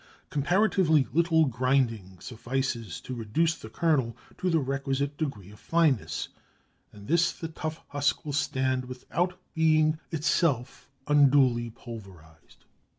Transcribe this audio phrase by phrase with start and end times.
[0.31, 6.29] Comparatively little grinding suffices to reduce the kernel to the requisite degree of fineness,
[6.91, 12.65] and this the tough husk will stand without being itself unduly pulverised.